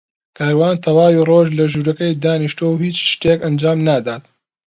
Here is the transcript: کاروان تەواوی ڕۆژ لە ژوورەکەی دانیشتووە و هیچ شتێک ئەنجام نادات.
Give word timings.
کاروان 0.37 0.75
تەواوی 0.83 1.25
ڕۆژ 1.29 1.47
لە 1.57 1.65
ژوورەکەی 1.71 2.19
دانیشتووە 2.23 2.69
و 2.71 2.81
هیچ 2.85 2.97
شتێک 3.11 3.39
ئەنجام 3.43 3.77
نادات. 3.87 4.23